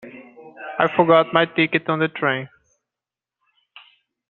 I 0.79 0.87
forgot 0.95 1.31
my 1.31 1.45
ticket 1.45 1.87
on 1.87 1.99
the 1.99 2.07
train. 2.07 2.49